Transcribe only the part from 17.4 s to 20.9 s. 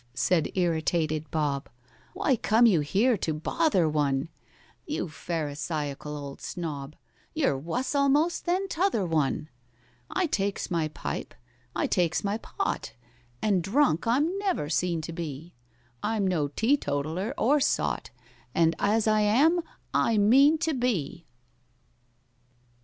sot, And as I am I mean to